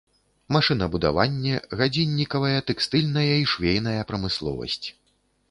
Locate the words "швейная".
3.53-3.95